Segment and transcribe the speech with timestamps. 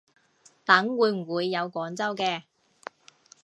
[0.65, 2.41] 等會唔會有廣州嘅